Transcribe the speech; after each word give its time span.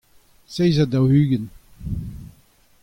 seizh 0.53 0.79
ha 0.81 0.85
daou-ugent. 0.91 1.49